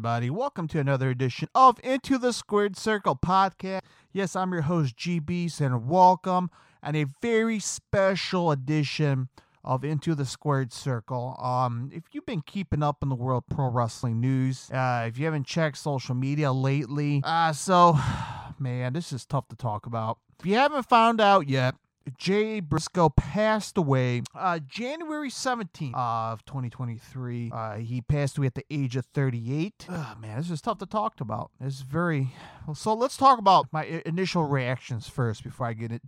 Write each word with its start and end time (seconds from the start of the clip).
everybody? 0.00 0.30
Welcome 0.30 0.66
to 0.68 0.78
another 0.80 1.10
edition 1.10 1.50
of 1.54 1.78
Into 1.84 2.16
the 2.16 2.32
Squared 2.32 2.74
Circle 2.74 3.16
podcast. 3.16 3.82
Yes, 4.14 4.34
I'm 4.34 4.50
your 4.50 4.62
host, 4.62 4.96
GB, 4.96 5.60
and 5.60 5.90
welcome 5.90 6.48
and 6.82 6.96
a 6.96 7.04
very 7.20 7.58
special 7.58 8.50
edition 8.50 9.28
of 9.62 9.84
Into 9.84 10.14
the 10.14 10.24
Squared 10.24 10.72
Circle. 10.72 11.36
Um, 11.38 11.90
if 11.92 12.04
you've 12.12 12.24
been 12.24 12.40
keeping 12.40 12.82
up 12.82 13.02
in 13.02 13.10
the 13.10 13.14
world 13.14 13.44
pro 13.50 13.68
wrestling 13.68 14.22
news, 14.22 14.70
uh, 14.70 15.04
if 15.06 15.18
you 15.18 15.26
haven't 15.26 15.46
checked 15.46 15.76
social 15.76 16.14
media 16.14 16.50
lately, 16.50 17.20
uh, 17.22 17.52
so 17.52 17.98
man, 18.58 18.94
this 18.94 19.12
is 19.12 19.26
tough 19.26 19.48
to 19.48 19.56
talk 19.56 19.84
about. 19.84 20.16
If 20.38 20.46
you 20.46 20.54
haven't 20.54 20.88
found 20.88 21.20
out 21.20 21.46
yet, 21.46 21.74
Jay 22.18 22.60
Briscoe 22.60 23.08
passed 23.08 23.76
away 23.76 24.22
uh, 24.34 24.58
January 24.58 25.30
17th 25.30 25.94
of 25.94 26.44
2023. 26.44 27.50
Uh, 27.52 27.76
he 27.76 28.00
passed 28.00 28.38
away 28.38 28.46
at 28.46 28.54
the 28.54 28.64
age 28.70 28.96
of 28.96 29.06
38. 29.06 29.86
Oh, 29.88 30.14
man, 30.20 30.38
this 30.38 30.50
is 30.50 30.60
tough 30.60 30.78
to 30.78 30.86
talk 30.86 31.20
about. 31.20 31.50
It's 31.60 31.80
very. 31.80 32.34
So 32.74 32.94
let's 32.94 33.16
talk 33.16 33.38
about 33.38 33.66
my 33.72 34.02
initial 34.06 34.44
reactions 34.44 35.08
first 35.08 35.44
before 35.44 35.66
I 35.66 35.72
get 35.72 35.92
it. 35.92 36.02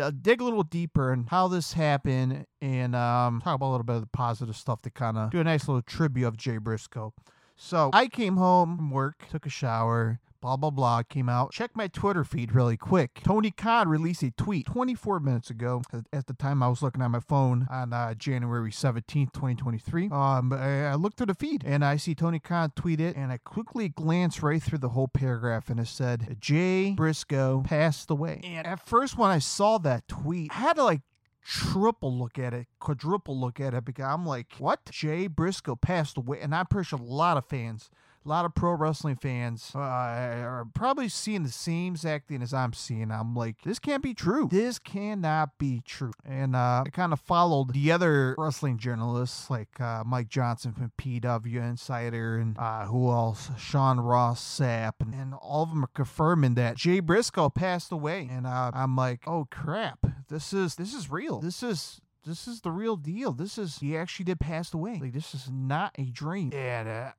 Uh, 0.00 0.10
dig 0.10 0.40
a 0.40 0.44
little 0.44 0.62
deeper 0.62 1.12
and 1.12 1.28
how 1.28 1.48
this 1.48 1.72
happened 1.72 2.46
and 2.62 2.94
um, 2.94 3.40
talk 3.42 3.56
about 3.56 3.68
a 3.68 3.72
little 3.72 3.84
bit 3.84 3.96
of 3.96 4.02
the 4.02 4.08
positive 4.08 4.56
stuff 4.56 4.80
to 4.82 4.90
kind 4.90 5.18
of 5.18 5.30
do 5.30 5.40
a 5.40 5.44
nice 5.44 5.66
little 5.66 5.82
tribute 5.82 6.26
of 6.26 6.36
Jay 6.36 6.58
Briscoe. 6.58 7.12
So 7.56 7.90
I 7.92 8.06
came 8.06 8.36
home 8.36 8.76
from 8.76 8.90
work, 8.90 9.26
took 9.28 9.44
a 9.46 9.50
shower, 9.50 10.20
blah 10.40 10.56
blah 10.56 10.70
blah 10.70 11.02
came 11.02 11.28
out. 11.28 11.52
Check 11.52 11.72
my 11.74 11.88
Twitter 11.88 12.24
feed 12.24 12.54
really 12.54 12.76
quick. 12.76 13.20
Tony 13.22 13.50
Khan 13.50 13.88
released 13.88 14.22
a 14.22 14.30
tweet 14.30 14.66
24 14.66 15.20
minutes 15.20 15.50
ago. 15.50 15.82
At 16.12 16.26
the 16.26 16.34
time, 16.34 16.62
I 16.62 16.68
was 16.68 16.82
looking 16.82 17.02
at 17.02 17.08
my 17.08 17.20
phone 17.20 17.66
on 17.70 17.92
uh, 17.92 18.14
January 18.14 18.70
17th, 18.70 19.32
2023. 19.32 20.08
Um, 20.10 20.52
I, 20.52 20.94
looked 20.94 21.18
through 21.18 21.26
the 21.26 21.34
feed 21.34 21.64
and 21.64 21.84
I 21.84 21.96
see 21.96 22.14
Tony 22.14 22.38
Khan 22.38 22.72
tweet 22.74 23.00
it, 23.00 23.16
and 23.16 23.32
I 23.32 23.38
quickly 23.38 23.88
glanced 23.88 24.42
right 24.42 24.62
through 24.62 24.78
the 24.78 24.90
whole 24.90 25.08
paragraph, 25.08 25.68
and 25.68 25.80
it 25.80 25.88
said 25.88 26.36
Jay 26.40 26.92
Briscoe 26.92 27.62
passed 27.62 28.10
away. 28.10 28.40
And 28.44 28.66
at 28.66 28.86
first, 28.86 29.16
when 29.18 29.30
I 29.30 29.38
saw 29.38 29.78
that 29.78 30.08
tweet, 30.08 30.50
I 30.50 30.54
had 30.54 30.76
to 30.76 30.84
like 30.84 31.02
triple 31.44 32.16
look 32.16 32.38
at 32.38 32.54
it, 32.54 32.66
quadruple 32.78 33.38
look 33.38 33.60
at 33.60 33.74
it 33.74 33.84
because 33.84 34.04
I'm 34.04 34.26
like, 34.26 34.46
what? 34.58 34.80
Jay 34.90 35.26
Briscoe 35.26 35.76
passed 35.76 36.16
away, 36.16 36.40
and 36.40 36.54
I'm 36.54 36.66
pretty 36.66 36.86
sure 36.86 36.98
a 36.98 37.02
lot 37.02 37.36
of 37.36 37.46
fans 37.46 37.90
a 38.24 38.28
lot 38.28 38.44
of 38.44 38.54
pro 38.54 38.72
wrestling 38.72 39.16
fans 39.16 39.72
uh, 39.74 39.78
are 39.78 40.66
probably 40.74 41.08
seeing 41.08 41.42
the 41.42 41.50
same 41.50 41.94
exact 41.94 42.28
thing 42.28 42.42
as 42.42 42.52
I'm 42.52 42.72
seeing. 42.74 43.10
I'm 43.10 43.34
like, 43.34 43.62
this 43.62 43.78
can't 43.78 44.02
be 44.02 44.12
true. 44.12 44.48
This 44.50 44.78
cannot 44.78 45.58
be 45.58 45.82
true. 45.86 46.12
And 46.24 46.54
uh, 46.54 46.84
I 46.86 46.90
kind 46.90 47.12
of 47.12 47.20
followed 47.20 47.72
the 47.72 47.92
other 47.92 48.34
wrestling 48.36 48.78
journalists 48.78 49.48
like 49.48 49.80
uh, 49.80 50.04
Mike 50.04 50.28
Johnson 50.28 50.72
from 50.72 50.92
PW 50.98 51.56
Insider 51.56 52.38
and 52.38 52.58
uh, 52.58 52.86
who 52.86 53.10
else? 53.10 53.50
Sean 53.58 53.98
Ross 54.00 54.42
Sapp. 54.42 54.94
And, 55.00 55.14
and, 55.14 55.34
all 55.40 55.62
of 55.62 55.70
them 55.70 55.84
are 55.84 55.90
confirming 55.94 56.54
that 56.54 56.76
Jay 56.76 57.00
Briscoe 57.00 57.48
passed 57.48 57.92
away. 57.92 58.28
And 58.30 58.46
uh, 58.46 58.70
I'm 58.74 58.94
like, 58.94 59.22
oh 59.26 59.46
crap, 59.50 60.06
this 60.28 60.52
is 60.52 60.74
this 60.74 60.92
is 60.92 61.10
real. 61.10 61.40
This 61.40 61.62
is 61.62 62.00
this 62.26 62.46
is 62.46 62.60
the 62.60 62.70
real 62.70 62.96
deal. 62.96 63.32
This 63.32 63.56
is 63.56 63.78
he 63.78 63.96
actually 63.96 64.26
did 64.26 64.40
pass 64.40 64.74
away. 64.74 64.98
Like 65.00 65.12
this 65.12 65.34
is 65.34 65.48
not 65.50 65.92
a 65.98 66.04
dream. 66.04 66.52
And 66.52 66.88
uh, 66.88 67.12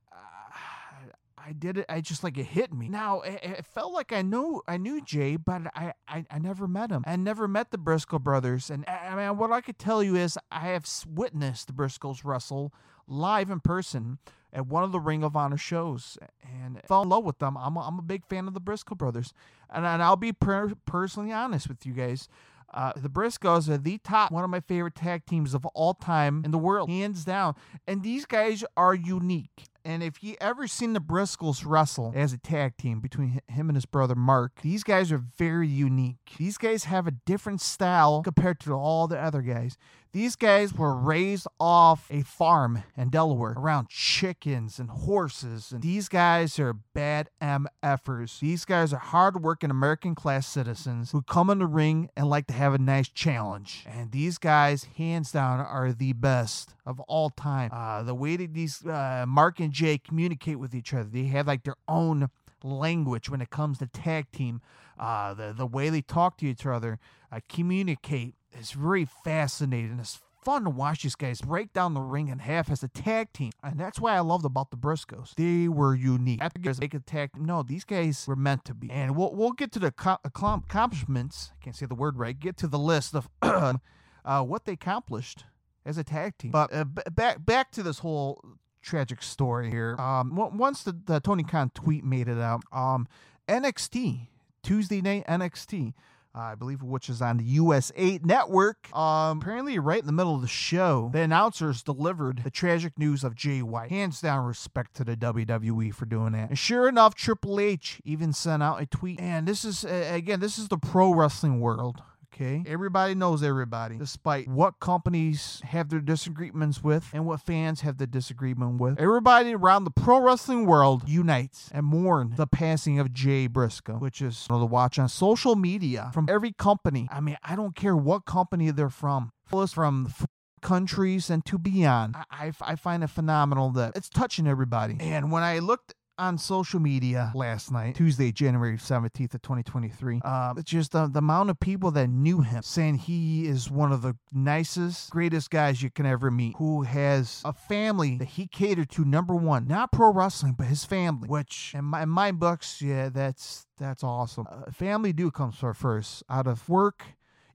I 1.45 1.53
did 1.53 1.77
it. 1.77 1.85
I 1.89 2.01
just 2.01 2.23
like 2.23 2.37
it 2.37 2.45
hit 2.45 2.73
me. 2.73 2.87
Now 2.89 3.21
it, 3.21 3.39
it, 3.43 3.65
felt 3.65 3.93
like 3.93 4.11
I 4.11 4.21
knew 4.21 4.61
I 4.67 4.77
knew 4.77 5.01
Jay, 5.03 5.35
but 5.35 5.63
I, 5.75 5.93
I 6.07 6.25
I 6.29 6.39
never 6.39 6.67
met 6.67 6.91
him. 6.91 7.03
I 7.05 7.15
never 7.15 7.47
met 7.47 7.71
the 7.71 7.77
Briscoe 7.77 8.19
brothers. 8.19 8.69
And 8.69 8.85
I 8.87 9.15
mean, 9.15 9.37
what 9.37 9.51
I 9.51 9.61
could 9.61 9.79
tell 9.79 10.03
you 10.03 10.15
is 10.15 10.37
I 10.51 10.67
have 10.67 10.87
witnessed 11.07 11.67
the 11.67 11.73
Briscoes 11.73 12.23
wrestle 12.23 12.73
live 13.07 13.49
in 13.49 13.59
person 13.59 14.19
at 14.53 14.67
one 14.67 14.83
of 14.83 14.91
the 14.91 14.99
Ring 14.99 15.23
of 15.23 15.35
Honor 15.35 15.57
shows 15.57 16.17
and 16.43 16.81
fell 16.85 17.03
in 17.03 17.09
love 17.09 17.23
with 17.23 17.39
them. 17.39 17.57
I'm 17.57 17.77
a, 17.77 17.81
I'm 17.81 17.99
a 17.99 18.03
big 18.03 18.25
fan 18.25 18.47
of 18.47 18.53
the 18.53 18.59
Briscoe 18.59 18.95
brothers, 18.95 19.33
and, 19.69 19.85
and 19.85 20.03
I'll 20.03 20.17
be 20.17 20.33
per- 20.33 20.73
personally 20.85 21.31
honest 21.31 21.67
with 21.67 21.85
you 21.85 21.93
guys. 21.93 22.27
Uh, 22.73 22.93
the 22.95 23.09
Briscoes 23.09 23.67
are 23.67 23.77
the 23.77 23.97
top, 23.97 24.31
one 24.31 24.43
of 24.43 24.49
my 24.49 24.61
favorite 24.61 24.95
tag 24.95 25.25
teams 25.25 25.53
of 25.53 25.65
all 25.67 25.93
time 25.93 26.41
in 26.45 26.51
the 26.51 26.57
world, 26.57 26.89
hands 26.89 27.25
down. 27.25 27.55
And 27.85 28.01
these 28.01 28.25
guys 28.25 28.63
are 28.77 28.95
unique. 28.95 29.65
And 29.83 30.03
if 30.03 30.23
you 30.23 30.35
ever 30.39 30.67
seen 30.67 30.93
the 30.93 30.99
Briscoes 30.99 31.63
wrestle 31.65 32.11
as 32.15 32.33
a 32.33 32.37
tag 32.37 32.77
team 32.77 32.99
between 32.99 33.41
him 33.47 33.69
and 33.69 33.75
his 33.75 33.85
brother 33.85 34.15
Mark, 34.15 34.61
these 34.61 34.83
guys 34.83 35.11
are 35.11 35.17
very 35.37 35.67
unique. 35.67 36.17
These 36.37 36.57
guys 36.57 36.85
have 36.85 37.07
a 37.07 37.11
different 37.11 37.61
style 37.61 38.21
compared 38.23 38.59
to 38.61 38.73
all 38.73 39.07
the 39.07 39.19
other 39.19 39.41
guys. 39.41 39.77
These 40.13 40.35
guys 40.35 40.73
were 40.73 40.93
raised 40.93 41.47
off 41.57 42.07
a 42.11 42.23
farm 42.23 42.83
in 42.97 43.09
Delaware 43.09 43.53
around 43.55 43.87
chickens 43.87 44.77
and 44.77 44.89
horses. 44.89 45.71
And 45.71 45.81
these 45.81 46.09
guys 46.09 46.59
are 46.59 46.73
bad 46.73 47.29
MFers. 47.41 48.39
These 48.39 48.65
guys 48.65 48.91
are 48.91 48.97
hardworking 48.97 49.71
American 49.71 50.13
class 50.13 50.47
citizens 50.47 51.11
who 51.11 51.21
come 51.21 51.49
in 51.49 51.59
the 51.59 51.65
ring 51.65 52.09
and 52.17 52.27
like 52.27 52.47
to 52.47 52.53
have 52.53 52.73
a 52.73 52.77
nice 52.77 53.07
challenge. 53.07 53.85
And 53.87 54.11
these 54.11 54.37
guys, 54.37 54.83
hands 54.97 55.31
down, 55.31 55.61
are 55.61 55.93
the 55.93 56.11
best 56.11 56.75
of 56.85 56.99
all 57.01 57.29
time. 57.29 57.69
Uh, 57.73 58.03
the 58.03 58.15
way 58.15 58.35
that 58.37 58.53
these 58.53 58.85
uh, 58.85 59.25
Mark 59.27 59.59
and 59.59 59.71
Jay 59.71 59.97
communicate 59.97 60.59
with 60.59 60.73
each 60.73 60.93
other, 60.93 61.09
they 61.09 61.25
have 61.25 61.47
like 61.47 61.63
their 61.63 61.77
own 61.87 62.29
language 62.63 63.29
when 63.29 63.41
it 63.41 63.49
comes 63.49 63.79
to 63.79 63.87
tag 63.87 64.31
team. 64.31 64.61
Uh, 64.99 65.33
the 65.33 65.53
the 65.53 65.65
way 65.65 65.89
they 65.89 66.01
talk 66.01 66.37
to 66.37 66.45
each 66.45 66.65
other, 66.65 66.99
uh, 67.31 67.39
communicate 67.49 68.35
is 68.59 68.71
very 68.71 69.05
fascinating. 69.05 69.97
It's 69.99 70.19
fun 70.43 70.63
to 70.63 70.69
watch 70.69 71.03
these 71.03 71.15
guys 71.15 71.41
break 71.41 71.71
down 71.71 71.93
the 71.93 72.01
ring 72.01 72.27
in 72.27 72.39
half 72.39 72.69
as 72.71 72.83
a 72.83 72.87
tag 72.87 73.31
team. 73.33 73.51
And 73.63 73.79
that's 73.79 73.99
why 73.99 74.15
I 74.15 74.19
loved 74.19 74.45
about 74.45 74.71
the 74.71 74.77
Briscoes. 74.77 75.33
They 75.35 75.67
were 75.67 75.95
unique. 75.95 76.41
After 76.41 76.59
guys 76.59 76.79
make 76.79 76.93
a 76.93 76.99
tag 76.99 77.31
no, 77.37 77.63
these 77.63 77.83
guys 77.83 78.25
were 78.27 78.35
meant 78.35 78.65
to 78.65 78.73
be. 78.73 78.89
And 78.89 79.15
we'll, 79.15 79.33
we'll 79.33 79.51
get 79.51 79.71
to 79.73 79.79
the 79.79 79.93
accomplishments. 80.23 81.51
I 81.59 81.63
can't 81.63 81.75
say 81.75 81.85
the 81.85 81.95
word 81.95 82.17
right. 82.17 82.37
Get 82.37 82.57
to 82.57 82.67
the 82.67 82.79
list 82.79 83.15
of 83.15 83.29
uh, 83.41 84.43
what 84.43 84.65
they 84.65 84.73
accomplished 84.73 85.45
as 85.85 85.97
a 85.97 86.03
tag 86.03 86.37
team. 86.37 86.51
But 86.51 86.73
uh, 86.73 86.85
b- 86.85 87.01
back 87.11 87.45
back 87.45 87.71
to 87.71 87.83
this 87.83 87.99
whole 87.99 88.43
tragic 88.81 89.21
story 89.21 89.69
here. 89.69 89.95
Um, 89.99 90.35
once 90.35 90.83
the, 90.83 90.97
the 91.05 91.19
Tony 91.19 91.43
Khan 91.43 91.71
tweet 91.73 92.03
made 92.03 92.27
it 92.27 92.39
out, 92.39 92.63
um, 92.71 93.07
NXT 93.47 94.27
Tuesday 94.63 95.01
night 95.01 95.25
NXT 95.27 95.93
uh, 96.33 96.39
I 96.39 96.55
believe, 96.55 96.81
which 96.81 97.09
is 97.09 97.21
on 97.21 97.37
the 97.37 97.43
USA 97.43 98.19
Network. 98.23 98.95
Um, 98.95 99.39
apparently, 99.39 99.77
right 99.79 99.99
in 99.99 100.05
the 100.05 100.13
middle 100.13 100.35
of 100.35 100.41
the 100.41 100.47
show, 100.47 101.09
the 101.13 101.19
announcers 101.19 101.83
delivered 101.83 102.43
the 102.43 102.49
tragic 102.49 102.97
news 102.97 103.23
of 103.23 103.35
Jay 103.35 103.61
White. 103.61 103.89
Hands 103.89 104.19
down, 104.19 104.45
respect 104.45 104.95
to 104.95 105.03
the 105.03 105.17
WWE 105.17 105.93
for 105.93 106.05
doing 106.05 106.31
that. 106.33 106.49
And 106.49 106.57
sure 106.57 106.87
enough, 106.87 107.15
Triple 107.15 107.59
H 107.59 108.01
even 108.05 108.31
sent 108.31 108.63
out 108.63 108.81
a 108.81 108.85
tweet. 108.85 109.19
And 109.19 109.47
this 109.47 109.65
is, 109.65 109.83
uh, 109.83 110.09
again, 110.13 110.39
this 110.39 110.57
is 110.57 110.69
the 110.69 110.77
pro 110.77 111.13
wrestling 111.13 111.59
world 111.59 112.01
okay? 112.33 112.63
Everybody 112.65 113.15
knows 113.15 113.43
everybody, 113.43 113.97
despite 113.97 114.47
what 114.47 114.79
companies 114.79 115.61
have 115.65 115.89
their 115.89 115.99
disagreements 115.99 116.83
with 116.83 117.09
and 117.13 117.25
what 117.25 117.41
fans 117.41 117.81
have 117.81 117.97
the 117.97 118.07
disagreement 118.07 118.79
with. 118.79 118.99
Everybody 118.99 119.53
around 119.53 119.83
the 119.83 119.91
pro 119.91 120.19
wrestling 120.19 120.65
world 120.65 121.07
unites 121.07 121.69
and 121.73 121.85
mourn 121.85 122.33
the 122.37 122.47
passing 122.47 122.99
of 122.99 123.13
Jay 123.13 123.47
Briscoe, 123.47 123.97
which 123.97 124.21
is 124.21 124.47
to 124.47 124.65
watch 124.65 124.99
on 124.99 125.09
social 125.09 125.55
media 125.55 126.11
from 126.13 126.27
every 126.29 126.51
company. 126.51 127.07
I 127.11 127.19
mean, 127.19 127.37
I 127.43 127.55
don't 127.55 127.75
care 127.75 127.95
what 127.95 128.25
company 128.25 128.71
they're 128.71 128.89
from. 128.89 129.31
From 129.45 130.13
countries 130.61 131.29
and 131.29 131.43
to 131.45 131.57
beyond. 131.57 132.15
I, 132.15 132.23
I, 132.31 132.51
I, 132.61 132.75
find 132.75 133.03
it 133.03 133.09
phenomenal 133.09 133.71
that 133.71 133.93
it's 133.95 134.09
touching 134.09 134.47
everybody. 134.47 134.95
And 134.99 135.31
when 135.31 135.43
I 135.43 135.59
looked 135.59 135.93
on 136.17 136.37
social 136.37 136.79
media 136.79 137.31
last 137.35 137.71
night, 137.71 137.95
Tuesday, 137.95 138.31
January 138.31 138.77
17th 138.77 139.33
of 139.33 139.41
2023. 139.41 140.21
Uh, 140.23 140.53
just 140.63 140.91
the, 140.91 141.09
amount 141.15 141.49
of 141.49 141.59
people 141.59 141.91
that 141.91 142.07
knew 142.07 142.41
him 142.41 142.61
saying 142.63 142.95
he 142.95 143.47
is 143.47 143.69
one 143.69 143.91
of 143.91 144.01
the 144.01 144.15
nicest, 144.31 145.09
greatest 145.11 145.49
guys 145.49 145.81
you 145.81 145.89
can 145.89 146.05
ever 146.05 146.31
meet, 146.31 146.55
who 146.57 146.83
has 146.83 147.41
a 147.45 147.53
family 147.53 148.17
that 148.17 148.29
he 148.29 148.47
catered 148.47 148.89
to, 148.89 149.05
number 149.05 149.35
one, 149.35 149.67
not 149.67 149.91
pro 149.91 150.11
wrestling, 150.11 150.53
but 150.57 150.67
his 150.67 150.85
family, 150.85 151.27
which 151.27 151.73
in 151.75 151.85
my, 151.85 152.03
in 152.03 152.09
my 152.09 152.31
books, 152.31 152.81
yeah, 152.81 153.09
that's 153.09 153.65
that's 153.77 154.03
awesome. 154.03 154.45
Uh, 154.49 154.71
family 154.71 155.13
do 155.13 155.31
comes 155.31 155.57
first. 155.75 156.23
Out 156.29 156.47
of 156.47 156.67
work, 156.69 157.03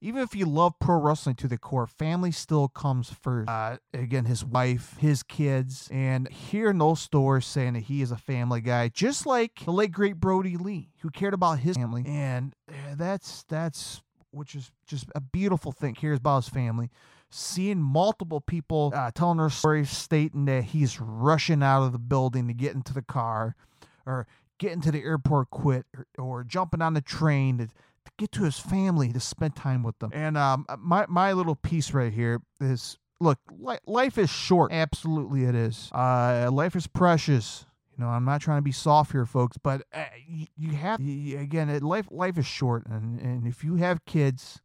even 0.06 0.22
if 0.22 0.36
you 0.36 0.46
love 0.46 0.78
pro 0.78 1.00
wrestling 1.00 1.34
to 1.34 1.48
the 1.48 1.58
core, 1.58 1.88
family 1.88 2.30
still 2.30 2.68
comes 2.68 3.10
first. 3.10 3.48
Uh, 3.48 3.78
again, 3.92 4.24
his 4.24 4.44
wife, 4.44 4.96
his 4.98 5.24
kids, 5.24 5.88
and 5.90 6.30
hearing 6.30 6.78
those 6.78 7.00
stories 7.00 7.44
saying 7.44 7.72
that 7.72 7.84
he 7.84 8.02
is 8.02 8.12
a 8.12 8.16
family 8.16 8.60
guy, 8.60 8.88
just 8.88 9.26
like 9.26 9.64
the 9.64 9.72
late 9.72 9.90
great 9.90 10.20
Brodie 10.20 10.56
Lee, 10.56 10.90
who 11.00 11.10
cared 11.10 11.34
about 11.34 11.58
his 11.58 11.76
family, 11.76 12.04
and 12.06 12.54
uh, 12.70 12.94
that's 12.94 13.42
that's 13.48 14.00
which 14.30 14.54
is 14.54 14.70
just 14.86 15.06
a 15.16 15.20
beautiful 15.20 15.72
thing. 15.72 15.94
Cares 15.94 16.18
about 16.18 16.44
his 16.44 16.48
family. 16.50 16.88
Seeing 17.28 17.82
multiple 17.82 18.40
people 18.40 18.92
uh, 18.94 19.10
telling 19.10 19.38
their 19.38 19.50
stories, 19.50 19.90
stating 19.90 20.44
that 20.44 20.62
he's 20.62 21.00
rushing 21.00 21.64
out 21.64 21.82
of 21.82 21.90
the 21.90 21.98
building 21.98 22.46
to 22.46 22.54
get 22.54 22.76
into 22.76 22.94
the 22.94 23.02
car, 23.02 23.56
or 24.06 24.28
getting 24.58 24.80
to 24.82 24.92
the 24.92 25.02
airport 25.02 25.50
quick, 25.50 25.84
or, 25.96 26.06
or 26.16 26.44
jumping 26.44 26.80
on 26.80 26.94
the 26.94 27.00
train 27.00 27.58
to 27.58 27.68
to 28.06 28.12
get 28.18 28.32
to 28.32 28.44
his 28.44 28.58
family 28.58 29.12
to 29.12 29.20
spend 29.20 29.56
time 29.56 29.82
with 29.82 29.98
them. 29.98 30.10
And 30.12 30.36
um, 30.36 30.66
my 30.78 31.06
my 31.08 31.32
little 31.32 31.54
piece 31.54 31.92
right 31.92 32.12
here 32.12 32.40
is 32.60 32.98
look, 33.20 33.38
li- 33.58 33.78
life 33.86 34.18
is 34.18 34.30
short. 34.30 34.72
Absolutely, 34.72 35.44
it 35.44 35.54
is. 35.54 35.90
Uh, 35.92 36.48
life 36.52 36.76
is 36.76 36.86
precious. 36.86 37.66
You 37.96 38.04
know, 38.04 38.10
I'm 38.10 38.24
not 38.24 38.40
trying 38.42 38.58
to 38.58 38.62
be 38.62 38.72
soft 38.72 39.12
here, 39.12 39.24
folks, 39.24 39.56
but 39.56 39.82
uh, 39.92 40.04
you, 40.26 40.46
you 40.56 40.72
have 40.72 41.00
you, 41.00 41.38
again. 41.38 41.70
It, 41.70 41.82
life 41.82 42.06
life 42.10 42.36
is 42.36 42.46
short, 42.46 42.86
and 42.86 43.20
and 43.20 43.46
if 43.46 43.64
you 43.64 43.76
have 43.76 44.04
kids, 44.04 44.60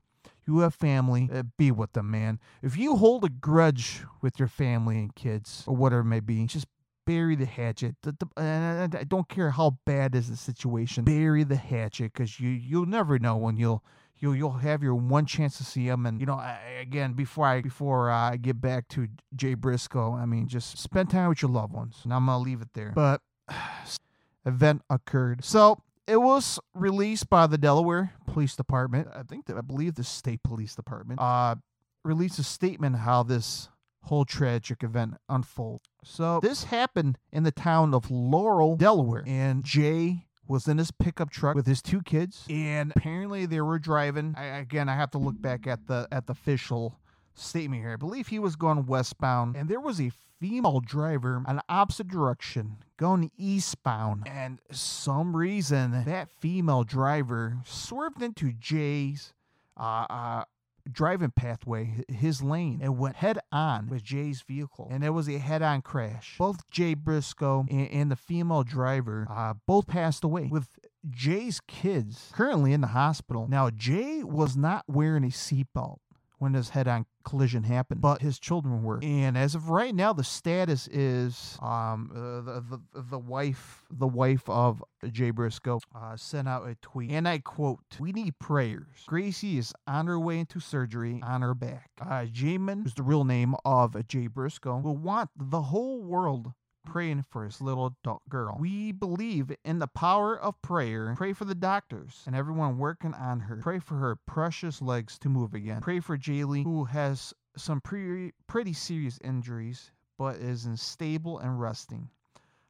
you 0.46 0.60
have 0.60 0.76
family, 0.76 1.30
uh, 1.34 1.44
be 1.58 1.72
with 1.72 1.94
them, 1.94 2.12
man. 2.12 2.40
If 2.62 2.78
you 2.78 2.98
hold 2.98 3.24
a 3.24 3.30
grudge 3.30 4.04
with 4.22 4.38
your 4.38 4.50
family 4.50 5.00
and 5.00 5.16
kids 5.16 5.64
or 5.66 5.76
whatever 5.76 6.02
it 6.02 6.06
may 6.06 6.20
be, 6.20 6.46
just 6.46 6.68
bury 7.06 7.36
the 7.36 7.46
hatchet. 7.46 7.96
And 8.38 8.96
I 8.96 9.04
don't 9.04 9.28
care 9.30 9.52
how 9.52 9.78
bad 9.86 10.16
is 10.16 10.30
the 10.30 10.38
situation. 10.38 11.04
Bury 11.04 11.44
the 11.44 11.56
hatchet 11.56 12.14
because 12.14 12.40
you 12.40 12.50
you'll 12.50 12.86
never 12.86 13.20
know 13.20 13.38
when 13.38 13.58
you'll 13.58 13.84
you'll 14.18 14.36
you'll 14.36 14.52
have 14.52 14.82
your 14.84 14.96
one 14.96 15.26
chance 15.26 15.58
to 15.58 15.64
see 15.64 15.88
him. 15.88 16.06
And 16.06 16.20
you 16.20 16.26
know, 16.26 16.36
I, 16.36 16.60
again, 16.82 17.14
before 17.14 17.46
I 17.46 17.62
before 17.62 18.10
I 18.10 18.38
get 18.38 18.62
back 18.62 18.88
to 18.90 19.08
Jay 19.36 19.54
Briscoe, 19.56 20.14
I 20.14 20.26
mean, 20.26 20.48
just 20.48 20.78
spend 20.78 21.10
time 21.10 21.30
with 21.30 21.42
your 21.42 21.52
loved 21.52 21.74
ones. 21.74 22.00
And 22.04 22.14
I'm 22.14 22.26
gonna 22.26 22.40
leave 22.40 22.62
it 22.62 22.70
there. 22.74 22.92
But 22.96 23.22
event 24.46 24.84
occurred. 24.90 25.44
So 25.44 25.80
it 26.08 26.18
was 26.18 26.60
released 26.74 27.30
by 27.30 27.48
the 27.48 27.58
Delaware 27.58 28.14
Police 28.28 28.56
Department. 28.56 29.08
I 29.14 29.24
think 29.24 29.46
that 29.48 29.58
I 29.58 29.62
believe 29.62 29.96
the 29.96 30.04
state 30.04 30.44
police 30.44 30.76
department 30.76 31.20
uh 31.20 31.56
released 32.04 32.40
a 32.40 32.44
statement 32.44 32.96
how 32.96 33.24
this 33.24 33.70
whole 34.04 34.26
tragic 34.26 34.84
event 34.84 35.16
unfold. 35.30 35.82
So 36.04 36.40
this 36.42 36.66
happened 36.66 37.18
in 37.32 37.44
the 37.44 37.52
town 37.52 37.94
of 37.94 38.10
Laurel, 38.10 38.76
Delaware, 38.76 39.24
and 39.26 39.64
Jay 39.64 40.26
was 40.48 40.68
in 40.68 40.78
his 40.78 40.92
pickup 40.92 41.30
truck 41.30 41.56
with 41.56 41.66
his 41.66 41.82
two 41.82 42.02
kids, 42.02 42.46
and 42.50 42.92
apparently 42.96 43.46
they 43.46 43.62
were 43.62 43.80
driving. 43.80 44.36
I, 44.38 44.60
again, 44.60 44.90
I 44.90 44.96
have 44.96 45.12
to 45.12 45.18
look 45.18 45.42
back 45.42 45.68
at 45.68 45.88
the 45.88 46.08
at 46.12 46.28
the 46.28 46.34
official 46.34 47.00
statement 47.36 47.82
here. 47.82 47.94
I 47.94 47.96
believe 47.96 48.28
he 48.28 48.40
was 48.40 48.56
going 48.56 48.86
westbound, 48.86 49.56
and 49.56 49.70
there 49.70 49.80
was 49.80 50.02
a 50.02 50.12
female 50.40 50.80
driver 50.80 51.44
the 51.48 51.64
opposite 51.70 52.08
direction 52.08 52.78
going 52.98 53.32
eastbound, 53.38 54.28
and 54.28 54.60
some 54.72 55.36
reason 55.36 56.04
that 56.06 56.30
female 56.40 56.84
driver 56.84 57.58
swerved 57.66 58.22
into 58.22 58.52
Jay's 58.52 59.34
uh, 59.78 60.06
uh, 60.10 60.44
driving 60.90 61.32
pathway, 61.32 62.04
his 62.08 62.42
lane, 62.42 62.80
and 62.82 62.98
went 62.98 63.18
head 63.18 63.40
on 63.52 63.90
with 63.90 64.04
Jay's 64.04 64.42
vehicle. 64.42 64.88
And 64.92 65.04
it 65.04 65.12
was 65.12 65.28
a 65.28 65.38
head 65.38 65.62
on 65.62 65.82
crash. 65.82 66.36
Both 66.38 66.70
Jay 66.70 66.94
Briscoe 66.94 67.66
and, 67.70 67.90
and 67.90 68.12
the 68.12 68.16
female 68.16 68.64
driver 68.64 69.28
uh, 69.30 69.54
both 69.68 69.88
passed 69.88 70.24
away, 70.24 70.48
with 70.52 70.68
Jay's 71.10 71.60
kids 71.68 72.32
currently 72.34 72.74
in 72.74 72.82
the 72.82 72.88
hospital. 72.88 73.48
Now, 73.50 73.70
Jay 73.70 74.24
was 74.24 74.56
not 74.56 74.84
wearing 74.88 75.24
a 75.24 75.28
seatbelt 75.28 75.98
when 76.42 76.54
this 76.54 76.70
head-on 76.70 77.06
collision 77.24 77.62
happened, 77.62 78.02
but 78.02 78.20
his 78.20 78.40
children 78.40 78.82
were. 78.82 79.00
And 79.04 79.38
as 79.38 79.54
of 79.54 79.70
right 79.70 79.94
now, 79.94 80.12
the 80.12 80.24
status 80.24 80.88
is 80.88 81.56
um, 81.62 82.10
uh, 82.16 82.42
the, 82.42 82.64
the 82.94 83.02
the 83.02 83.20
wife 83.20 83.84
the 83.92 84.08
wife 84.08 84.50
of 84.50 84.84
Jay 85.12 85.30
Briscoe 85.30 85.80
uh, 85.96 86.18
sent 86.18 86.48
out 86.48 86.68
a 86.68 86.76
tweet, 86.82 87.12
and 87.12 87.28
I 87.28 87.38
quote: 87.38 87.80
"We 88.00 88.12
need 88.12 88.40
prayers. 88.40 89.04
Gracie 89.06 89.60
is 89.60 89.72
on 89.86 90.08
her 90.08 90.20
way 90.20 90.40
into 90.40 90.60
surgery 90.60 91.22
on 91.24 91.44
her 91.44 91.54
back. 91.54 91.92
Uh, 92.02 92.26
Jamin, 92.26 92.84
who's 92.84 92.96
the 92.96 93.04
real 93.04 93.24
name 93.24 93.54
of 93.64 93.96
Jay 94.08 94.26
Briscoe, 94.26 94.78
will 94.78 94.98
want 94.98 95.30
the 95.38 95.62
whole 95.62 96.02
world 96.02 96.54
praying 96.86 97.26
for 97.30 97.44
his 97.44 97.62
little 97.62 97.96
girl. 98.30 98.58
We 98.60 98.92
believe 98.92 99.52
in 99.64 99.80
the 99.80 99.88
power 99.88 100.40
of 100.40 100.62
prayer. 100.62 101.14
Pray 101.18 101.34
for 101.34 101.46
the 101.46 101.56
doctors 101.56 102.24
and 102.26 102.36
everyone 102.36 102.78
working 102.78 103.14
on 103.14 103.40
her. 103.42 103.58
Pray 103.58 103.80
for 103.80 103.96
her 103.96 104.16
precious 104.26 104.82
legs 104.82 105.18
to 105.20 105.30
move 105.30 105.54
again. 105.54 105.82
Pray 105.82 106.00
for 106.00 106.18
Jaylee, 106.18 106.64
who 106.64 106.86
has 106.86 107.34
some 107.58 107.82
pretty, 107.82 108.34
pretty 108.48 108.74
serious 108.74 109.20
injuries 109.24 109.92
but 110.18 110.36
is 110.36 110.66
unstable 110.66 111.40
and 111.40 111.60
resting. 111.60 112.08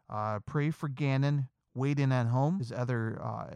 Uh, 0.09 0.39
pray 0.45 0.71
for 0.71 0.87
Gannon, 0.87 1.49
waiting 1.73 2.11
at 2.11 2.27
home, 2.27 2.59
his 2.59 2.71
other 2.71 3.19
uh, 3.21 3.47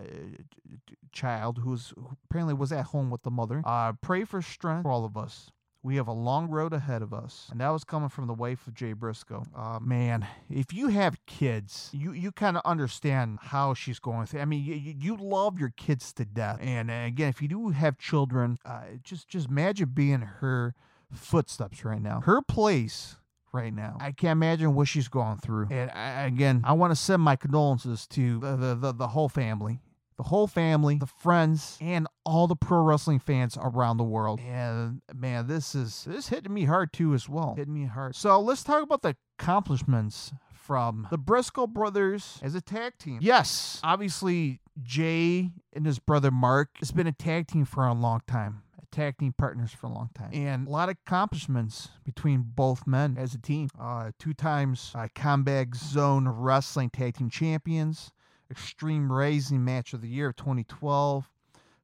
child, 1.13 1.59
who's 1.59 1.93
who 1.95 2.09
apparently 2.29 2.53
was 2.53 2.73
at 2.73 2.85
home 2.85 3.09
with 3.09 3.23
the 3.23 3.31
mother. 3.31 3.61
Uh, 3.65 3.93
pray 4.01 4.25
for 4.25 4.41
strength 4.41 4.83
for 4.83 4.91
all 4.91 5.05
of 5.05 5.15
us. 5.15 5.49
We 5.85 5.97
have 5.97 6.07
a 6.07 6.13
long 6.13 6.49
road 6.49 6.73
ahead 6.73 7.03
of 7.03 7.13
us. 7.13 7.47
And 7.51 7.61
that 7.61 7.69
was 7.69 7.83
coming 7.83 8.09
from 8.09 8.25
the 8.25 8.33
wife 8.33 8.65
of 8.65 8.73
Jay 8.73 8.93
Briscoe. 8.93 9.43
Uh, 9.55 9.77
man, 9.79 10.25
if 10.49 10.73
you 10.73 10.87
have 10.87 11.23
kids, 11.27 11.91
you, 11.93 12.11
you 12.11 12.31
kind 12.31 12.57
of 12.57 12.63
understand 12.65 13.37
how 13.39 13.75
she's 13.75 13.99
going 13.99 14.25
through. 14.25 14.41
I 14.41 14.45
mean, 14.45 14.65
you, 14.65 14.95
you 14.97 15.15
love 15.15 15.59
your 15.59 15.71
kids 15.77 16.11
to 16.13 16.25
death. 16.25 16.57
And 16.59 16.89
uh, 16.89 17.03
again, 17.05 17.29
if 17.29 17.39
you 17.39 17.47
do 17.47 17.69
have 17.69 17.99
children, 17.99 18.57
uh, 18.65 18.81
just, 19.03 19.27
just 19.27 19.47
imagine 19.49 19.89
being 19.93 20.21
her 20.21 20.73
footsteps 21.13 21.85
right 21.85 22.01
now. 22.01 22.19
Her 22.21 22.41
place 22.41 23.17
right 23.53 23.71
now. 23.71 23.99
I 24.01 24.11
can't 24.11 24.31
imagine 24.31 24.73
what 24.73 24.87
she's 24.87 25.07
going 25.07 25.37
through. 25.37 25.67
And 25.69 25.91
I, 25.91 26.23
again, 26.23 26.61
I 26.63 26.73
want 26.73 26.93
to 26.93 26.95
send 26.95 27.21
my 27.21 27.35
condolences 27.35 28.07
to 28.07 28.39
the, 28.39 28.55
the, 28.55 28.75
the, 28.75 28.91
the 28.91 29.07
whole 29.09 29.29
family 29.29 29.81
the 30.17 30.23
whole 30.23 30.47
family, 30.47 30.97
the 30.97 31.05
friends, 31.05 31.77
and 31.81 32.07
all 32.25 32.47
the 32.47 32.55
pro 32.55 32.81
wrestling 32.81 33.19
fans 33.19 33.57
around 33.61 33.97
the 33.97 34.03
world. 34.03 34.39
And 34.39 35.01
man, 35.13 35.47
this 35.47 35.75
is 35.75 36.05
this 36.07 36.29
hitting 36.29 36.53
me 36.53 36.65
hard 36.65 36.93
too 36.93 37.13
as 37.13 37.27
well. 37.27 37.55
Hitting 37.57 37.73
me 37.73 37.85
hard. 37.85 38.15
So 38.15 38.39
let's 38.39 38.63
talk 38.63 38.83
about 38.83 39.01
the 39.01 39.15
accomplishments 39.39 40.31
from 40.53 41.07
the 41.11 41.17
Briscoe 41.17 41.67
brothers 41.67 42.39
as 42.41 42.55
a 42.55 42.61
tag 42.61 42.97
team. 42.97 43.19
Yes, 43.21 43.79
obviously 43.83 44.61
Jay 44.81 45.51
and 45.73 45.85
his 45.85 45.99
brother 45.99 46.31
Mark 46.31 46.69
has 46.79 46.91
been 46.91 47.07
a 47.07 47.11
tag 47.11 47.47
team 47.47 47.65
for 47.65 47.85
a 47.85 47.93
long 47.93 48.21
time. 48.27 48.61
Tag 48.91 49.17
team 49.17 49.33
partners 49.37 49.71
for 49.71 49.87
a 49.87 49.89
long 49.89 50.09
time, 50.15 50.29
and 50.31 50.69
a 50.69 50.71
lot 50.71 50.87
of 50.87 50.95
accomplishments 51.05 51.89
between 52.05 52.45
both 52.47 52.87
men 52.87 53.17
as 53.19 53.33
a 53.33 53.37
team. 53.37 53.67
Uh, 53.77 54.11
two 54.17 54.33
times 54.33 54.93
uh, 54.95 55.09
Combat 55.13 55.75
Zone 55.75 56.29
Wrestling 56.29 56.89
Tag 56.91 57.17
Team 57.17 57.29
Champions, 57.29 58.13
Extreme 58.49 59.11
Rising 59.11 59.63
Match 59.63 59.93
of 59.93 60.01
the 60.01 60.07
Year 60.07 60.33
2012. 60.33 61.29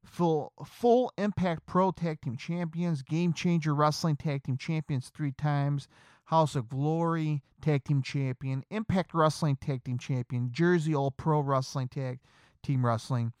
Full 0.04 0.52
Full 0.64 1.12
Impact 1.16 1.64
Pro 1.66 1.92
Tag 1.92 2.20
Team 2.20 2.36
Champions, 2.36 3.02
Game 3.02 3.32
Changer 3.32 3.74
Wrestling 3.74 4.16
Tag 4.16 4.42
Team 4.42 4.56
Champions 4.56 5.10
three 5.14 5.32
times, 5.32 5.86
House 6.24 6.56
of 6.56 6.68
Glory 6.68 7.42
Tag 7.60 7.84
Team 7.84 8.02
Champion, 8.02 8.64
Impact 8.70 9.14
Wrestling 9.14 9.56
Tag 9.56 9.84
Team 9.84 9.98
Champion, 9.98 10.50
Jersey 10.52 10.94
All 10.94 11.12
Pro 11.12 11.40
Wrestling 11.40 11.88
Tag 11.88 12.18
Team 12.62 12.84
Wrestling. 12.84 13.32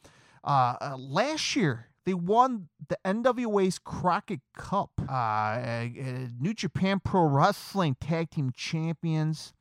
Uh, 0.44 0.76
uh, 0.80 0.96
last 0.96 1.56
year, 1.56 1.88
they 2.04 2.14
won 2.14 2.68
the 2.88 2.98
NWA's 3.04 3.78
Crockett 3.78 4.40
Cup. 4.56 4.90
Uh, 5.08 5.12
uh, 5.12 5.88
New 6.38 6.54
Japan 6.54 7.00
Pro 7.04 7.24
Wrestling 7.24 7.96
Tag 8.00 8.30
Team 8.30 8.52
Champions 8.54 9.52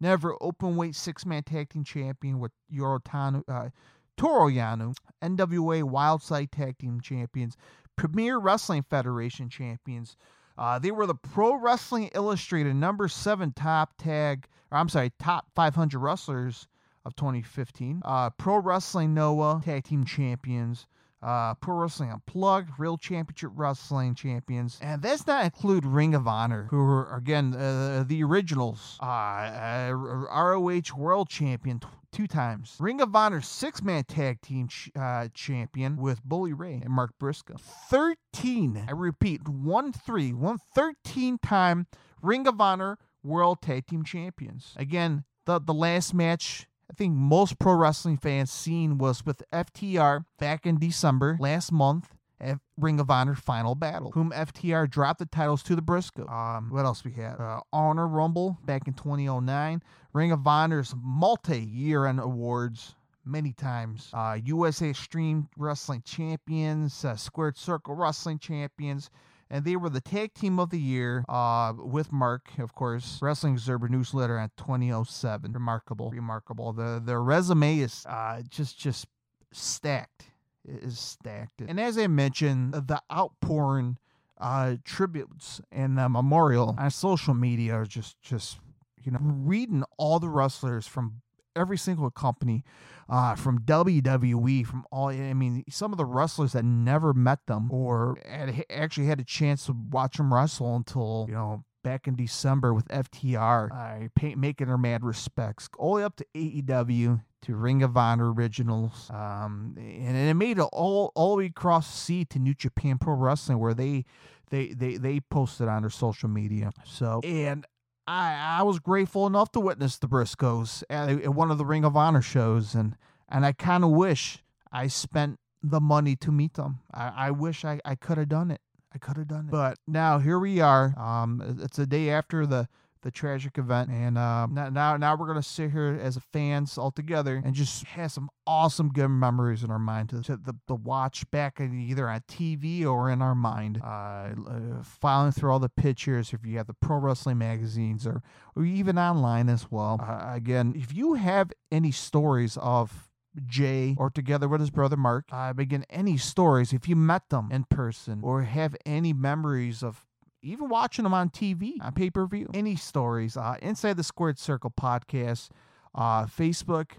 never 0.00 0.36
open 0.40 0.76
weight 0.76 0.94
six 0.94 1.26
man 1.26 1.42
tag 1.42 1.68
team 1.70 1.84
champion 1.84 2.38
with 2.38 2.52
Yorotano, 2.72 3.42
uh, 3.48 3.70
Toru 4.16 4.52
Yano, 4.52 4.94
NWA 5.22 5.82
Wildside 5.82 6.50
Tag 6.50 6.76
Team 6.78 7.00
Champions, 7.00 7.56
Premier 7.96 8.38
Wrestling 8.38 8.82
Federation 8.82 9.48
Champions. 9.48 10.16
Uh, 10.58 10.78
they 10.78 10.90
were 10.90 11.06
the 11.06 11.14
Pro 11.14 11.54
Wrestling 11.54 12.10
Illustrated 12.14 12.74
number 12.76 13.08
seven 13.08 13.52
top 13.52 13.94
tag, 13.96 14.46
or 14.70 14.76
I'm 14.76 14.90
sorry, 14.90 15.10
top 15.18 15.46
500 15.54 15.98
wrestlers 15.98 16.68
of 17.06 17.16
2015. 17.16 18.02
Uh, 18.04 18.28
Pro 18.30 18.58
Wrestling 18.58 19.14
Noah 19.14 19.62
Tag 19.64 19.84
Team 19.84 20.04
Champions 20.04 20.86
uh, 21.22 21.54
Pro 21.54 21.76
Wrestling 21.76 22.10
Unplugged, 22.10 22.70
Real 22.78 22.96
Championship 22.96 23.50
Wrestling 23.54 24.14
Champions, 24.14 24.78
and 24.80 25.02
that's 25.02 25.26
not 25.26 25.44
include 25.44 25.84
Ring 25.84 26.14
of 26.14 26.26
Honor, 26.26 26.66
who 26.70 26.80
are 26.80 27.16
again 27.16 27.54
uh, 27.54 28.04
the 28.06 28.22
originals, 28.22 28.98
uh, 29.02 29.06
uh 29.06 29.92
ROH 29.92 30.96
World 30.96 31.28
Champion 31.28 31.80
t- 31.80 31.88
two 32.12 32.26
times, 32.26 32.76
Ring 32.80 33.00
of 33.00 33.14
Honor 33.14 33.40
six 33.40 33.82
man 33.82 34.04
tag 34.04 34.40
team 34.40 34.68
ch- 34.68 34.90
uh, 34.96 35.28
champion 35.34 35.96
with 35.96 36.22
Bully 36.24 36.52
Ray 36.52 36.80
and 36.82 36.90
Mark 36.90 37.12
Briscoe, 37.18 37.56
thirteen, 37.58 38.84
I 38.88 38.92
repeat, 38.92 39.46
one 39.48 39.92
three, 39.92 40.32
one 40.32 40.58
13 40.74 41.38
time 41.38 41.86
Ring 42.22 42.46
of 42.46 42.60
Honor 42.60 42.98
World 43.22 43.60
Tag 43.62 43.86
Team 43.86 44.04
Champions. 44.04 44.74
Again, 44.76 45.24
the 45.46 45.60
the 45.60 45.74
last 45.74 46.14
match 46.14 46.66
I 46.90 46.92
think 46.92 47.14
most 47.14 47.60
pro 47.60 47.74
wrestling 47.74 48.16
fans 48.16 48.50
seen 48.50 48.98
was 48.98 49.24
with 49.24 49.44
FTR 49.52 50.24
back 50.40 50.66
in 50.66 50.76
December 50.80 51.36
last 51.38 51.70
month 51.70 52.12
at 52.40 52.58
Ring 52.76 52.98
of 52.98 53.08
Honor 53.10 53.36
Final 53.36 53.76
Battle, 53.76 54.10
whom 54.10 54.32
FTR 54.32 54.90
dropped 54.90 55.20
the 55.20 55.26
titles 55.26 55.62
to 55.64 55.76
the 55.76 55.82
Briscoe. 55.82 56.26
Um, 56.26 56.68
what 56.70 56.84
else 56.84 57.04
we 57.04 57.12
had? 57.12 57.36
Uh, 57.38 57.60
Honor 57.72 58.08
Rumble 58.08 58.58
back 58.64 58.88
in 58.88 58.94
2009. 58.94 59.82
Ring 60.12 60.32
of 60.32 60.44
Honor's 60.44 60.92
multi-year 61.00 62.06
end 62.06 62.18
awards 62.18 62.96
many 63.24 63.52
times. 63.52 64.10
Uh, 64.12 64.38
USA 64.42 64.90
Extreme 64.90 65.48
Wrestling 65.56 66.02
Champions, 66.04 67.04
uh, 67.04 67.14
Squared 67.14 67.56
Circle 67.56 67.94
Wrestling 67.94 68.40
Champions, 68.40 69.10
and 69.50 69.64
they 69.64 69.76
were 69.76 69.90
the 69.90 70.00
tag 70.00 70.32
team 70.34 70.58
of 70.58 70.70
the 70.70 70.78
year 70.78 71.24
uh, 71.28 71.72
with 71.76 72.12
Mark, 72.12 72.50
of 72.58 72.74
course, 72.74 73.18
Wrestling 73.20 73.54
Observer 73.54 73.88
newsletter 73.88 74.38
at 74.38 74.56
2007. 74.56 75.52
Remarkable, 75.52 76.10
remarkable. 76.10 76.72
The 76.72 77.02
the 77.04 77.18
resume 77.18 77.78
is 77.80 78.06
uh, 78.08 78.42
just 78.48 78.78
just 78.78 79.06
stacked. 79.52 80.26
It 80.64 80.84
is 80.84 80.98
stacked. 80.98 81.62
And 81.66 81.80
as 81.80 81.98
I 81.98 82.06
mentioned, 82.06 82.74
the 82.74 83.02
outpouring 83.12 83.98
uh, 84.38 84.76
tributes 84.84 85.60
and 85.72 85.98
the 85.98 86.08
memorial 86.08 86.76
on 86.78 86.90
social 86.90 87.34
media 87.34 87.74
are 87.74 87.86
just 87.86 88.20
just 88.22 88.58
you 89.02 89.10
know 89.10 89.18
reading 89.20 89.84
all 89.98 90.20
the 90.20 90.28
wrestlers 90.28 90.86
from 90.86 91.22
every 91.56 91.78
single 91.78 92.10
company, 92.10 92.64
uh, 93.08 93.34
from 93.34 93.60
WWE, 93.60 94.66
from 94.66 94.84
all. 94.92 95.08
I 95.08 95.34
mean, 95.34 95.64
some 95.68 95.92
of 95.92 95.98
the 95.98 96.04
wrestlers 96.04 96.52
that 96.52 96.64
never 96.64 97.12
met 97.12 97.46
them 97.46 97.70
or 97.72 98.18
had, 98.26 98.64
actually 98.70 99.06
had 99.06 99.20
a 99.20 99.24
chance 99.24 99.66
to 99.66 99.72
watch 99.72 100.16
them 100.16 100.32
wrestle 100.32 100.76
until 100.76 101.26
you 101.28 101.34
know 101.34 101.64
back 101.82 102.06
in 102.06 102.14
December 102.14 102.74
with 102.74 102.86
FTR, 102.88 103.70
uh, 103.72 104.08
pay, 104.14 104.34
making 104.34 104.68
their 104.68 104.78
mad 104.78 105.04
respects, 105.04 105.68
all 105.78 105.94
the 105.94 106.00
way 106.00 106.04
up 106.04 106.16
to 106.16 106.26
AEW 106.34 107.22
to 107.42 107.56
Ring 107.56 107.82
of 107.82 107.96
Honor 107.96 108.32
Originals, 108.32 109.10
um, 109.10 109.74
and, 109.78 110.16
and 110.16 110.30
it 110.30 110.34
made 110.34 110.58
it 110.58 110.68
all 110.72 111.10
all 111.14 111.30
the 111.32 111.38
way 111.38 111.46
across 111.46 111.90
the 111.90 111.96
sea 111.96 112.24
to 112.26 112.38
New 112.38 112.54
Japan 112.54 112.98
Pro 112.98 113.14
Wrestling, 113.14 113.58
where 113.58 113.74
they 113.74 114.04
they 114.50 114.68
they 114.68 114.96
they 114.96 115.20
posted 115.20 115.68
on 115.68 115.82
their 115.82 115.90
social 115.90 116.28
media. 116.28 116.70
So 116.84 117.20
and. 117.24 117.66
I, 118.06 118.58
I 118.60 118.62
was 118.62 118.78
grateful 118.78 119.26
enough 119.26 119.52
to 119.52 119.60
witness 119.60 119.96
the 119.98 120.08
Briscoes 120.08 120.82
at, 120.90 121.10
at 121.10 121.34
one 121.34 121.50
of 121.50 121.58
the 121.58 121.64
Ring 121.64 121.84
of 121.84 121.96
Honor 121.96 122.22
shows, 122.22 122.74
and 122.74 122.96
and 123.28 123.46
I 123.46 123.52
kind 123.52 123.84
of 123.84 123.90
wish 123.90 124.42
I 124.72 124.88
spent 124.88 125.38
the 125.62 125.80
money 125.80 126.16
to 126.16 126.32
meet 126.32 126.54
them. 126.54 126.80
I, 126.92 127.12
I 127.16 127.30
wish 127.30 127.64
I, 127.64 127.80
I 127.84 127.94
could 127.94 128.18
have 128.18 128.28
done 128.28 128.50
it. 128.50 128.60
I 128.92 128.98
could 128.98 129.16
have 129.18 129.28
done 129.28 129.46
it. 129.46 129.50
But 129.50 129.78
now 129.86 130.18
here 130.18 130.38
we 130.38 130.60
are. 130.60 130.98
Um, 130.98 131.60
it's 131.62 131.78
a 131.78 131.86
day 131.86 132.10
after 132.10 132.46
the 132.46 132.68
the 133.02 133.10
tragic 133.10 133.58
event, 133.58 133.90
and 133.90 134.18
um, 134.18 134.54
now 134.54 134.96
now 134.96 135.16
we're 135.16 135.26
gonna 135.26 135.42
sit 135.42 135.70
here 135.70 135.98
as 136.00 136.18
fans 136.32 136.76
all 136.78 136.90
together 136.90 137.40
and 137.44 137.54
just 137.54 137.84
have 137.84 138.12
some 138.12 138.28
awesome 138.46 138.90
good 138.90 139.08
memories 139.08 139.62
in 139.62 139.70
our 139.70 139.78
mind 139.78 140.10
to, 140.10 140.22
to 140.22 140.36
the, 140.36 140.54
the 140.66 140.74
watch 140.74 141.30
back 141.30 141.60
either 141.60 142.08
on 142.08 142.20
TV 142.28 142.84
or 142.84 143.10
in 143.10 143.22
our 143.22 143.34
mind. 143.34 143.80
Uh, 143.82 143.86
uh, 143.86 144.82
filing 144.82 145.32
through 145.32 145.50
all 145.50 145.58
the 145.58 145.68
pictures, 145.68 146.32
if 146.32 146.44
you 146.44 146.56
have 146.56 146.66
the 146.66 146.74
pro 146.74 146.98
wrestling 146.98 147.38
magazines 147.38 148.06
or 148.06 148.22
or 148.56 148.64
even 148.64 148.98
online 148.98 149.48
as 149.48 149.70
well. 149.70 150.00
Uh, 150.02 150.34
again, 150.34 150.74
if 150.76 150.94
you 150.94 151.14
have 151.14 151.52
any 151.70 151.90
stories 151.90 152.56
of 152.60 153.10
Jay 153.46 153.94
or 153.96 154.10
together 154.10 154.48
with 154.48 154.60
his 154.60 154.70
brother 154.70 154.96
Mark. 154.96 155.26
Uh, 155.30 155.52
begin 155.52 155.84
any 155.88 156.16
stories 156.16 156.72
if 156.72 156.88
you 156.88 156.96
met 156.96 157.28
them 157.28 157.48
in 157.52 157.64
person 157.64 158.20
or 158.22 158.42
have 158.42 158.76
any 158.84 159.12
memories 159.12 159.82
of 159.82 160.04
even 160.42 160.68
watching 160.68 161.02
them 161.04 161.14
on 161.14 161.30
TV 161.30 161.74
on 161.80 161.92
pay 161.92 162.10
per 162.10 162.26
view. 162.26 162.48
Any 162.54 162.76
stories? 162.76 163.36
Uh, 163.36 163.56
Inside 163.62 163.96
the 163.96 164.04
Squared 164.04 164.38
Circle 164.38 164.72
podcast, 164.78 165.50
uh, 165.94 166.26
Facebook, 166.26 166.92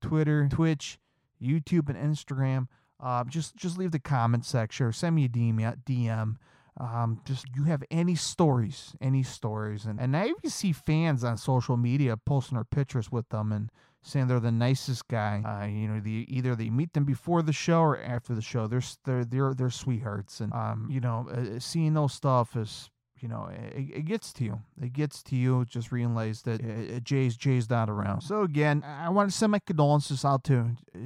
Twitter, 0.00 0.48
Twitch, 0.50 0.98
YouTube, 1.42 1.88
and 1.88 1.96
Instagram. 1.96 2.68
Uh, 3.00 3.24
just 3.24 3.56
just 3.56 3.78
leave 3.78 3.92
the 3.92 3.98
comment 3.98 4.44
section 4.44 4.86
or 4.86 4.92
send 4.92 5.16
me 5.16 5.24
a 5.24 5.28
DM. 5.28 5.76
DM. 5.84 6.36
Um, 6.80 7.20
just 7.24 7.46
you 7.56 7.64
have 7.64 7.82
any 7.90 8.14
stories, 8.14 8.94
any 9.00 9.22
stories, 9.22 9.84
and 9.84 10.00
and 10.00 10.16
I 10.16 10.26
even 10.26 10.50
see 10.50 10.72
fans 10.72 11.24
on 11.24 11.36
social 11.36 11.76
media 11.76 12.16
posting 12.16 12.56
their 12.56 12.64
pictures 12.64 13.10
with 13.10 13.28
them 13.30 13.52
and 13.52 13.70
saying 14.02 14.28
they're 14.28 14.40
the 14.40 14.50
nicest 14.52 15.08
guy. 15.08 15.42
Uh, 15.44 15.66
you 15.66 15.88
know, 15.88 16.00
the 16.00 16.26
either 16.28 16.54
they 16.54 16.70
meet 16.70 16.92
them 16.92 17.04
before 17.04 17.42
the 17.42 17.52
show 17.52 17.80
or 17.80 18.00
after 18.00 18.34
the 18.34 18.42
show. 18.42 18.66
They're 18.66 18.82
they're 19.04 19.24
they're, 19.24 19.54
they're 19.54 19.70
sweethearts, 19.70 20.40
and 20.40 20.52
um, 20.52 20.88
you 20.90 21.00
know, 21.00 21.28
uh, 21.30 21.58
seeing 21.58 21.94
those 21.94 22.12
stuff 22.12 22.56
is 22.56 22.90
you 23.20 23.28
know, 23.28 23.48
it, 23.52 23.90
it, 23.96 24.04
gets 24.04 24.32
to 24.34 24.44
you. 24.44 24.60
It 24.80 24.92
gets 24.92 25.22
to 25.24 25.36
you. 25.36 25.64
Just 25.64 25.90
realize 25.90 26.42
that 26.42 26.60
uh, 26.60 27.00
Jay's 27.00 27.36
Jay's 27.36 27.68
not 27.68 27.90
around. 27.90 28.20
So 28.22 28.42
again, 28.42 28.84
I 28.86 29.08
want 29.08 29.30
to 29.30 29.36
send 29.36 29.52
my 29.52 29.58
condolences 29.58 30.24
out 30.24 30.44
to 30.44 30.76
uh, 30.94 30.98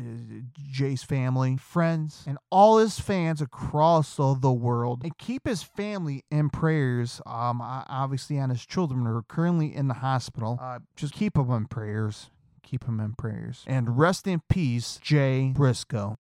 Jay's 0.71 1.03
family, 1.03 1.57
friends, 1.57 2.25
and 2.27 2.39
all 2.51 2.79
his 2.79 3.01
fans 3.01 3.41
across 3.41 4.17
the 4.17 4.53
world, 4.53 5.03
and 5.03 5.17
keep 5.19 5.47
his 5.47 5.63
family 5.63 6.25
in 6.31 6.51
prayers. 6.51 7.21
Um, 7.27 7.61
obviously, 7.63 8.39
on 8.39 8.51
his 8.51 8.65
children 8.67 9.07
who 9.07 9.17
are 9.17 9.23
currently 9.23 9.75
in 9.75 9.89
the 9.89 9.95
hospital. 9.95 10.59
Uh, 10.61 10.81
just 10.97 11.15
keep 11.15 11.35
them 11.35 11.51
in 11.51 11.67
prayers. 11.67 12.31
Keep 12.63 12.85
him 12.85 13.01
in 13.01 13.15
prayers. 13.15 13.65
And 13.67 13.99
rest 13.99 14.27
in 14.27 14.43
peace, 14.49 14.99
Jay 15.03 15.53
Briscoe. 15.55 16.17